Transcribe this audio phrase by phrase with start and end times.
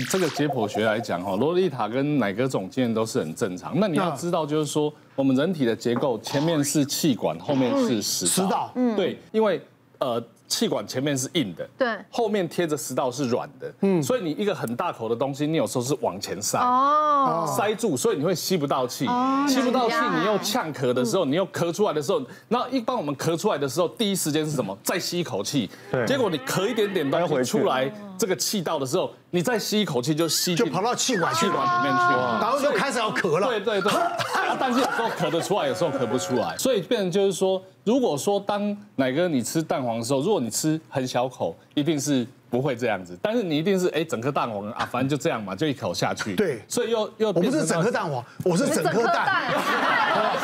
[0.00, 3.78] 以这个解剖学来讲，哈，萝莉塔跟乃哥这种经验都是很正常。
[3.78, 8.30] 那你要知道，就是说我们人体的结构，前面是气管，后面是食道。
[8.30, 9.60] 食道，嗯，对，因为
[9.98, 10.22] 呃。
[10.50, 19.06] 气管前面是硬的，对，后面贴着食道是软的，嗯，所以你一个很大口的东西，你有时候是往前塞，哦，塞住，所以你会吸不到气，
[19.46, 24.76] 吸不到气，你又呛咳的时候，你又咳出来的时候，那一般我们咳出来的时候，第一时间是什么？
[24.82, 27.88] 再吸一口气，对，结果你咳一点点东西出来，
[28.20, 33.90] 这个气道的时候，你再吸一口气就吸就跑到气管气管里面去，然后就开始要咳了，对对对，
[34.60, 37.62] 但是有时候咳得出来，有时候咳不出来，所以变成就是说。
[37.82, 43.18] 如果说当奶哥你吃蛋黄的时候，如果你吃很小口，一定是不会这样子。
[43.22, 46.36] 但是你一定是哎，整颗蛋黄啊，反正就这样嘛，就一口下去。
[46.36, 49.50] 对，所以又又我不是整颗蛋黄，我是整颗蛋。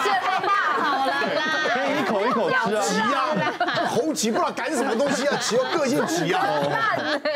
[0.02, 0.48] 现在大
[0.80, 1.12] 好了
[1.68, 2.54] 可以一口一口吃
[3.00, 3.36] 啊。
[3.96, 6.44] 猴急不知道赶什么东西啊， 急个性急啊。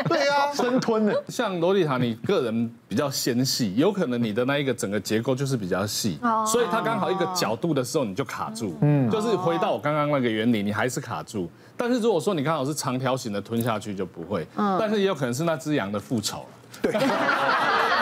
[0.07, 1.23] 对啊，生吞的。
[1.27, 8.77] 像萝莉塔，你个人比较纤细，有可能你的那一个整个结构就是比较细，所以它刚好一个角度的时候你就卡住。
[8.81, 11.49] 嗯，就是回到我刚刚那个原理，你还是卡住。
[11.75, 14.45] 但是如果说你刚好是长条形的吞下去就不会。
[14.55, 16.45] 嗯，但是也有可能是那只羊的复仇。
[16.79, 16.93] 对。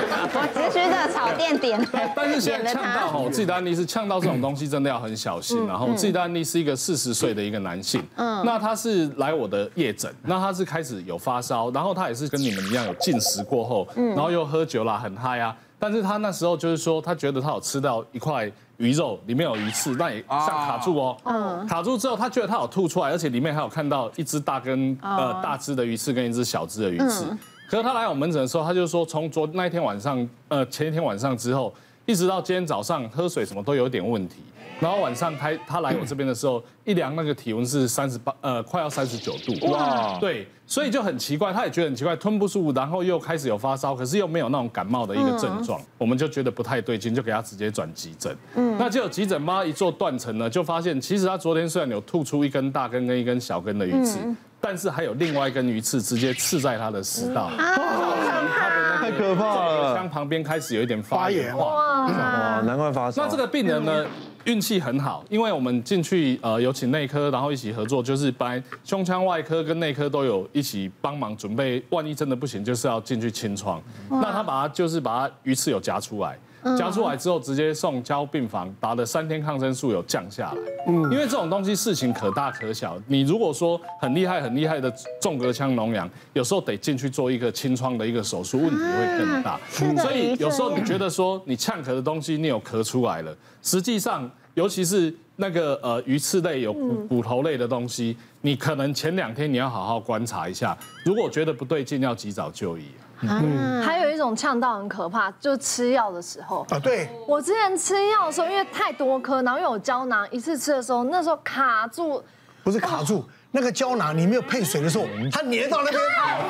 [0.01, 5.65] 我只觉得草垫点的，但是现在呛到哈，我自己的案例是呛到这种东西真的要很小心。
[5.67, 15.55] 然后我自己的案例是一个四十岁的一个男性，嗯，那他是来我的夜诊，那他是开始有发烧，然后他也是跟你们一样有进食过后，然后又喝酒啦，很嗨啊。
[15.81, 27.25] 但是他那时候就是说，他觉得他有吃到一块鱼肉，里面有鱼刺，那也像卡住哦，嗯，卡住之后他觉得他有吐出来，而且里面还有看到一只大根呃大只的鱼刺跟一只小只的鱼刺。
[27.69, 31.71] 可是他来我门诊的时候，他就说从昨那一天晚上，呃，前一天晚上之后，
[32.09, 34.37] 一直到今天早上喝水什么都有点问题。
[34.79, 39.69] 然后晚上他他来我这边的时候，一量那个体温是三十八，呃，快要三十九度。
[39.69, 48.35] 哇，对，所以就很奇怪，他也觉得很奇怪，吞不舒服，然后又开始有发烧，可是又没有那种感冒的一个症状，我们就觉得不太对劲，就给他直接转急诊。
[48.55, 54.17] 嗯，那结果急诊妈一做断层呢，就发现其实他昨天虽然有吐出一根大根跟一根小根的鱼刺。
[54.61, 59.95] 但是还有另外一根鱼刺直接刺在他的食道，太可怕了！
[59.95, 63.23] 腔旁边开始有一点发炎化，哇，难怪发烧。
[63.23, 64.05] 那这个病人呢，
[64.45, 73.81] 运气很好，因为我们进去呃有请内科，然后一起合作，就是把胸腔外科跟内科都有一起帮忙准备，万一真的不行，就是要进去清创。
[74.09, 76.37] 那他把他就是把他鱼刺有夹出来。
[76.77, 80.57] 夹出来之后，直接送交病房，打了三天抗生素，有降下来。
[80.87, 89.59] 嗯，因为这种东西事情可大可小，你如果说很厉害、很厉害的纵隔腔脓疡，有时候得进去做一个清创的一个手术，问题会更大。
[89.71, 102.83] 所以有时候你觉得说你呛咳的东西你有咳出来了，实际上尤其是那个呃鱼刺类有骨骨头类的东西，你可能前两天你要好好观察一下，如果觉得不对劲，要及早就医。
[103.21, 106.65] 嗯，还有一种呛到很可怕，就吃药的时候。
[106.69, 106.79] 啊。
[106.79, 112.23] 对，我之前吃药的时候，因为太多颗，然后又有胶囊，一次吃的时候，那时候卡住，
[112.63, 116.01] 不是卡住，那个胶囊你没有配水的时候，它粘到那边，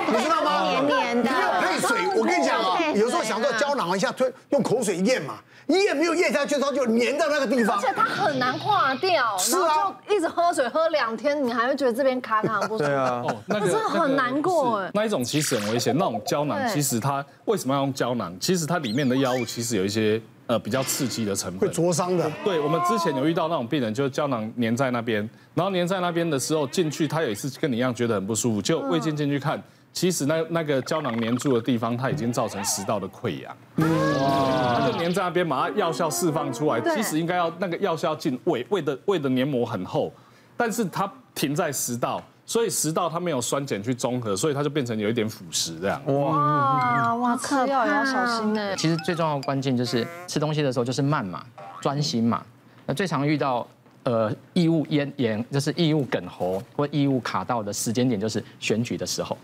[0.08, 0.70] 你知道吗？
[0.70, 1.30] 黏黏的。
[1.30, 5.36] 你没有配水，我跟你讲啊，有时候想说胶囊一下推，用口水咽嘛。
[5.66, 9.38] 你也没有咽下去，它就粘在那个地方，而且它很难化掉。
[9.38, 12.86] 是啊，就一直喝水喝两天，你还会觉得这边卡卡不舒服。
[12.86, 14.90] 对啊，哦，那个真的很难过哎。
[14.96, 18.36] 那一种其实很危险，那种胶囊其实它为什么要用胶囊？
[18.40, 22.30] 其实它里面的药物其实有一些呃比较刺激的成分，会灼伤的。
[22.44, 25.18] 对，我们之前有遇到那种病人，就是胶囊粘在那边，
[25.54, 29.62] 然后粘在那边的时候进去，他有一次跟你一样觉得很不舒服，就胃镜进去看。
[29.94, 33.56] 其实那那个胶囊粘住的地方，它已经造成食道的溃疡。
[33.78, 34.80] 哇！
[34.80, 36.82] 它就粘在那边，把它药效释放出来。
[36.96, 40.12] 其实应该要那个药效进胃，胃的胃的黏膜很厚，
[40.58, 46.02] 但是它停在食道，所以食道它没有酸碱去中和，所以它就变成有一点腐蚀这样。
[46.08, 47.38] 哇哇！
[47.38, 48.76] 吃药也要小心呢。
[48.76, 51.44] 其实最重要的关键就是吃东西的时候就是慢嘛，
[51.80, 52.44] 专心嘛。
[52.88, 53.68] 那最常遇到。
[54.10, 59.38] 呃，异物咽咽就是异物梗喉或异物卡到的时间点，就是选举的时候。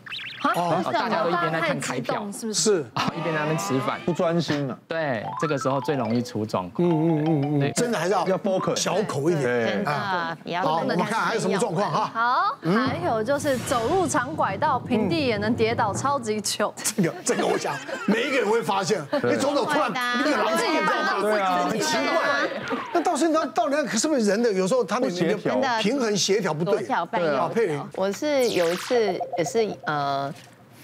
[0.55, 2.85] 哦，大家都一边在看开票，是不是？
[2.95, 4.78] 啊，一边在那边吃饭，不专心了。
[4.87, 6.87] 对，这个时候最容易出状况。
[6.87, 9.43] 嗯嗯嗯嗯，真的还是要要 focus，小口一点。
[9.43, 9.91] 真的，
[10.61, 12.11] 好，我们看还有什么状况哈？
[12.13, 16.73] 好，还有就是走路长拐道，平地也能跌倒，超级糗。
[16.75, 17.75] 这个这个，我想
[18.07, 19.90] 每一个人会发现，你走走突然
[20.22, 22.75] 一个狼狈状况，对啊，很奇怪。
[22.93, 24.54] 那到时候到到底是不是人的？
[24.55, 25.35] 有时候他们的
[25.81, 26.79] 平衡协调不对。
[26.79, 27.87] 左脚半右脚。
[27.96, 30.34] 我是有一次也是呃。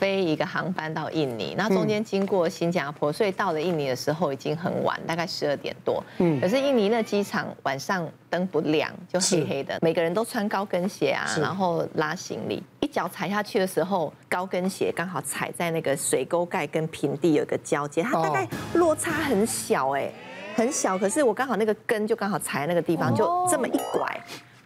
[0.01, 6.03] 飞一个航班到印尼，那中间经过新加坡，所以到了印尼的时候已经很晚，大概十二点多。
[6.17, 20.11] 嗯，可是印尼那机场晚上灯不亮，就黑黑的，每个人都穿高跟鞋啊，然后拉行李，一脚踩下去的时候，高跟鞋刚好踩在那个水沟盖跟平地有一个交接，它大概落差很小哎，
[20.55, 24.21] 很小，可是我刚好那个根就刚好踩在那个地方，就这么一拐。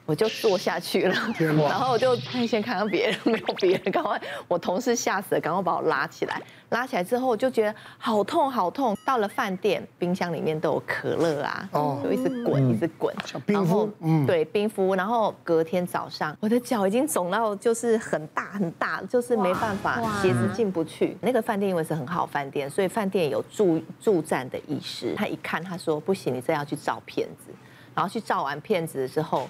[0.06, 6.40] 我就坐下去了，然后我就先看看别人，没有别人，赶快我同事吓死了，赶快把我拉起来。
[6.70, 8.96] 拉起来之后，我就觉得好痛好痛。
[9.06, 11.70] 到了饭店，冰箱里面都有可乐啊，
[12.04, 13.16] 就一直滚一直滚。
[13.46, 14.94] 冰敷，嗯，对，冰敷。
[14.94, 21.18] 然后隔天早上，我的脚已经肿到就是很大很大，就是没办法，鞋子进不去。
[21.22, 27.52] 那个饭店因为是很好饭店，所以饭店有驻驻站的医师，他一看他说不行，你这要去照片子。
[27.96, 29.50] 然后去照完片子之后。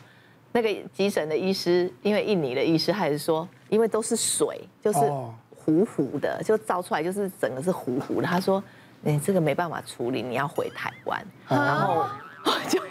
[0.56, 5.00] 那个急诊的医师，因为印尼的医师还是说，因为都是水，就是
[5.54, 8.28] 糊糊的，就照出来就是整个是糊糊的。
[8.28, 8.64] 他说，
[9.02, 11.22] 你这个没办法处理，你要回台湾。
[11.50, 12.06] 然后
[12.46, 12.82] 我就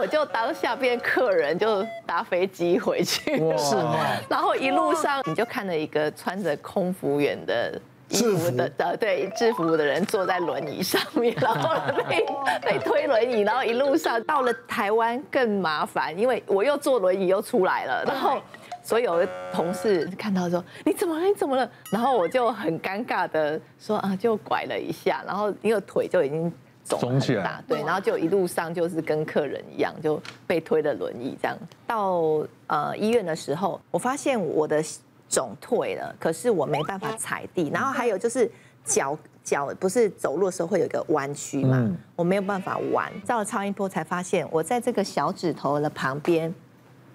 [0.00, 3.36] 我就当下变客人，就搭飞机回去。
[3.58, 3.98] 是吗？
[4.30, 7.80] 然后一路上你就看了一个穿着空服员的。
[8.10, 11.78] 衣服的呃对，制服的人坐在轮椅上面，然后
[12.08, 12.26] 被
[12.62, 18.40] 被推轮椅，然后一路上到了台湾更麻烦，因为我又坐轮椅又出来了，然后
[18.82, 21.26] 所有的同事看到说，你怎么了？
[21.26, 21.70] 你怎么了？
[21.92, 26.50] 然后我就很尴尬的说啊，就拐了一下，然后因为腿就已经
[26.84, 31.54] 肿起来，对，然后就一路上就是跟客人一样就被推了轮椅这样。
[31.86, 32.22] 到
[32.68, 34.82] 呃医院的时候，我发现我的。
[35.28, 38.50] 肿退了，可是我没办法踩地，然后还有就是
[38.84, 43.12] 脚脚不是走路的时候会有一个弯曲嘛，我没有办法弯。
[43.24, 46.52] 照了超音波才发现，我在这个小指头的旁边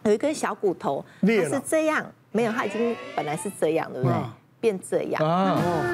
[0.04, 4.16] 有一根小骨头，它是这样，没有，它已经本来是这样，对不对？
[4.60, 5.20] 变这样，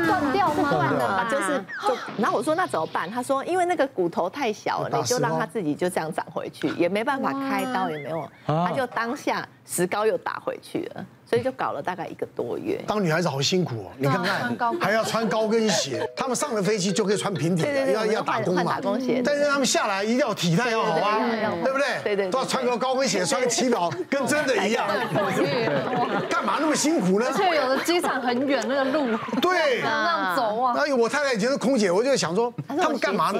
[0.06, 0.69] 断掉吗？
[0.71, 1.57] 断了，就是
[1.88, 1.95] 就。
[2.19, 3.10] 然后我说那怎么办？
[3.10, 11.06] 他说因为那个骨头太小了，你就让它自己就这样长回去，也没办法开刀，也没有，他就当下石膏又打回去了。
[11.29, 12.81] 所以就搞了大概一个多月。
[12.87, 16.03] 当女孩子好辛苦哦，你看看，还要穿高跟鞋。
[16.15, 18.63] 他们上了飞机就可以穿平底的，要要打工嘛。
[18.63, 19.21] 打工鞋。
[19.23, 21.19] 但是他们下来一定要体态要好啊，
[21.63, 21.85] 对不对？
[22.03, 22.29] 对对。
[22.29, 24.87] 都要穿个高跟鞋，穿个旗袍，跟真的一样。
[26.27, 27.27] 干嘛那么辛苦呢？
[27.27, 29.17] 而且有的机场很远，那个路。
[29.39, 29.81] 对。
[29.83, 30.73] 那样走啊。
[30.79, 33.39] 哎呦，我太太以前是空姐，我就想说，他们干嘛呢？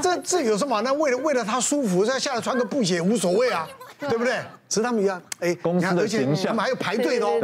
[0.00, 0.80] 这这有什么？
[0.82, 3.66] 那为了为了她舒服，再下来穿个布鞋无所谓啊。
[3.98, 4.36] 对不对？
[4.68, 7.38] 只是他们一样，哎，公司的形象，他们还有排队的哦。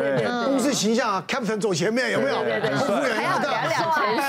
[0.45, 2.37] 公司形象啊，Captain 走前面有没有？
[2.77, 3.63] 服务员要这样，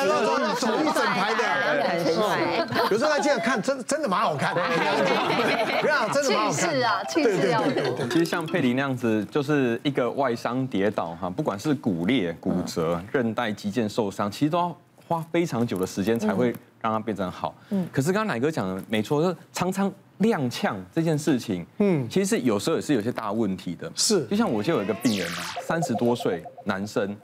[0.07, 1.43] 要走一整排的，
[1.89, 2.67] 很帅。
[2.91, 4.53] 有时候来这样看，真真的蛮好看。
[4.53, 6.53] 不要，真的蛮好看。
[6.53, 8.09] 气势啊，气势要对。
[8.09, 17.55] 其实像佩林那样子，就是一个外伤跌倒哈，不管是骨裂、骨折、韧带、肌腱受伤，其实都要花非常久的时间才会让它变成好。
[17.71, 17.87] 嗯。
[17.91, 19.91] 可是刚刚奶哥讲的没错，就是常常。
[20.19, 23.91] 踉跄这件事情，嗯，其实是有时候也是有些大问题的。
[23.95, 27.15] 是，就像我就有一个病人啊，三十多岁男生，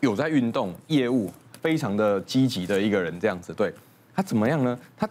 [0.00, 1.30] 有在运动，业务
[1.60, 3.52] 非常的积极的一个人，这样子。
[3.52, 3.72] 对，
[4.14, 4.76] 他怎么样呢？
[4.96, 5.08] 他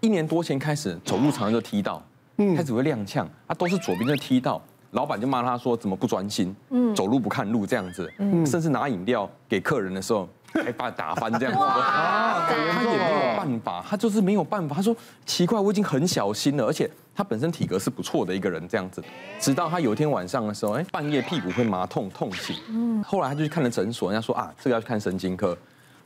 [0.00, 2.02] 一年多前开始走路常常就踢到，
[2.38, 4.62] 嗯，开始会踉跄，他都是左边就踢到，
[4.92, 10.28] 老板就骂他说怎么不专心，嗯，走路不看路这样子，嗯，甚至拿饮料给客人的时候。
[10.62, 14.76] 还把他打翻这样子， 他也没有办法，他就是没有办法。
[14.76, 14.94] 他说
[15.26, 19.02] 奇怪，我已经很小心了，而且他本身体格是不错的一个人，这样子。
[19.40, 25.56] 直到他有一天晚上的时候，哎，半夜屁股会麻痛痛醒，嗯，后来他就去看了诊所，人家说啊，这个要去看神经科，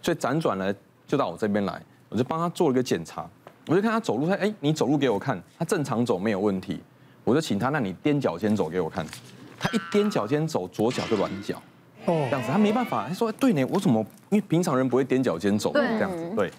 [0.00, 0.74] 所以辗转了
[1.06, 3.28] 就到我这边来，我就帮他做了一个检查，
[3.66, 6.80] 我就看他走路，他哎，你走路给我看，他正常走没有问题，
[7.24, 9.06] 我就请他，那你踮脚尖走给我看，
[9.58, 11.60] 他一踮脚尖走，左脚就软脚。
[12.14, 13.06] 这样子，他没办法。
[13.08, 14.04] 他说：“对呢，我怎么？
[14.30, 16.50] 因为平常人不会踮脚尖走的这样子。”对。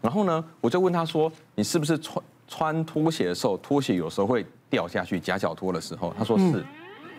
[0.00, 5.20] 然后呢，我就问他说：“你是不是穿穿拖鞋的时候，拖鞋有时候会掉下去？
[5.20, 6.64] 夹脚拖的时候？”他说：“是。”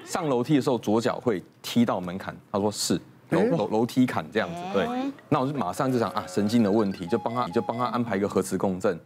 [0.03, 2.35] 上楼梯的时候，左脚会踢到门槛？
[2.51, 4.61] 他说：“是。”楼楼楼梯坎这样子。
[4.73, 4.85] 对。
[5.29, 9.00] 那我就马上就想啊，神经的问题，就帮他，就帮他安排一个核磁共振，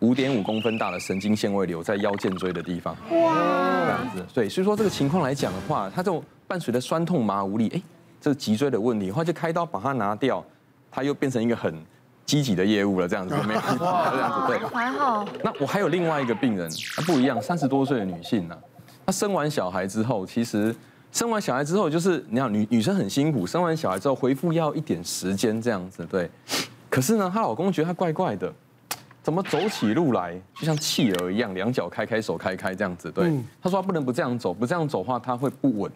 [0.00, 2.96] 五点五公分大的神经纤维瘤在腰间椎的地方。
[3.10, 3.34] 哇。
[3.84, 4.26] 这样子。
[4.34, 7.82] 对，所以说这个情况来讲的话，他就伴随着酸痛麻无力，哎。
[8.20, 10.44] 这个脊椎的问题，后来就开刀把它拿掉，
[10.90, 11.74] 它又变成一个很
[12.26, 13.60] 积极的业务了，这样子 没有？
[13.60, 15.24] 哇，这样子对，还好。
[15.42, 18.56] 那我还有另外一个病人，她不一样，三十多岁的女性呢，
[19.06, 20.74] 她生完小孩之后，其实
[21.10, 26.30] 生完小孩之后，就是你看女女生很辛苦，生完小孩之后恢复要一点时间这样子，对。
[26.88, 28.52] 可是呢，她老公觉得她怪怪的，
[29.22, 33.32] 怎么走起路来就像企鹅一样，两脚开开手开开这样子，对。
[33.62, 35.90] 他说他不能不这样走，不这样走的话他会不稳。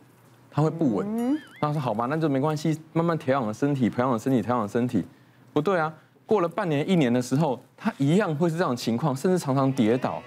[0.55, 1.37] 他会不稳。
[1.61, 5.05] 他说好吧，那就没关系，慢慢调养了身体，调养了身体，调养身体。
[5.53, 5.93] 不对啊，
[6.25, 10.23] 过了半年、一年的时候，他一样会是这样的情况，甚至常常跌倒，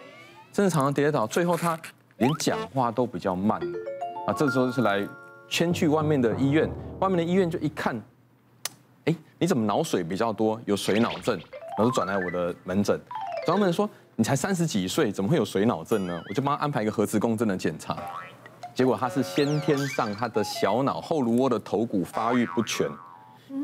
[0.52, 1.80] 甚至常常跌倒，最后他
[2.18, 3.62] 连讲话都比较慢。
[4.28, 5.08] 啊，这时候是来
[5.48, 6.70] 先去外面的医院，
[7.00, 7.96] 外面的医院就一看，
[9.06, 11.38] 哎，你怎么脑水比较多，有水脑症，
[11.78, 13.00] 然后就转来我的门诊，
[13.46, 13.90] 专门说。
[14.20, 16.20] 你才三十几岁，怎么会有水脑症呢？
[16.28, 17.96] 我就帮他安排一个核磁共振的检查，
[18.78, 22.88] 结果他是先天上他的小脑后颅窝的头骨发育不全，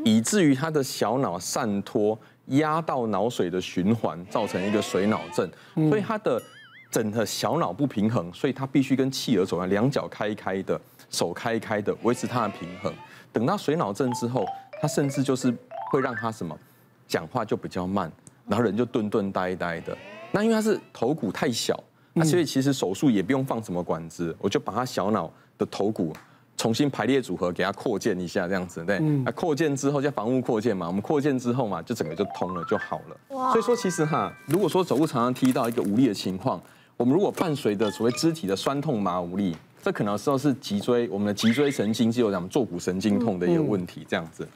[0.04, 5.48] 以至于他的小脑散脱压到脑水的循环，造成一个水脑症。
[5.88, 6.42] 所以他的
[6.90, 12.92] 整个小脑不平衡，所以他必须跟企鹅手一样，两脚开开的，手开开的，维持他的平衡。
[13.32, 14.44] 等到水脑症之后，
[14.82, 15.56] 他甚至就是
[15.92, 16.58] 会让他什么
[17.06, 18.10] 讲话就比较慢，
[18.48, 19.96] 然后人就顿顿呆呆的。
[20.32, 21.78] 那因为他是头骨太小，
[22.16, 26.12] 那所以其实手术也不用放什么管子，我就把他小脑的头骨
[26.56, 29.00] 重新排列组合，给他扩建一下，这样子对。
[29.24, 33.50] 那扩建之后叫房屋扩建嘛，我们扩建之后嘛，就整个就通了就好了。
[33.50, 36.62] 所以说其实哈，如果说走路常常踢到一个无力的情况，
[36.96, 44.46] 我们如果伴随着所谓肢体的酸痛麻无力，这可能时候是脊椎我们的脊椎神经肌肉我们坐骨神经痛的一个问题这样子。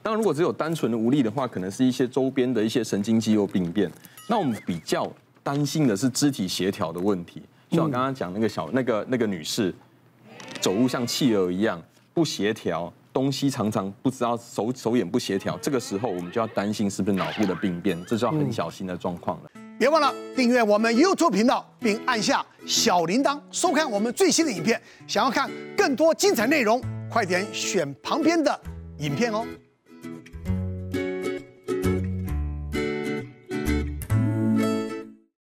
[0.00, 3.90] 当然如果只有单纯的无力的话，可能是一些周边的一些神经肌肉病变。
[4.28, 5.10] 那我们比较。
[5.48, 7.40] 担心的是肢体协调的问题，
[7.70, 9.74] 就像我刚刚讲那个小那个那个女士，
[10.60, 19.50] 走路像企鹅一样不协调，东西常常不知道手手眼不协调，这个时候我们就要担心是不是脑部的病变，这就要很小心的状况了。
[19.78, 24.78] 别忘了订阅我们 YouTube 频道，并按下小铃铛，收看我们最新的影片。
[25.06, 26.78] 想要看更多精彩内容，
[27.10, 28.60] 快点选旁边的
[28.98, 29.46] 影片哦。